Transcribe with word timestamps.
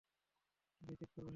আমরা 0.81 0.91
নিশ্চিত 0.91 1.09
করব 1.13 1.15
সেটা। 1.15 1.29